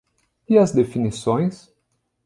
E 0.49 0.57
as 0.57 0.71
definições? 0.71 1.71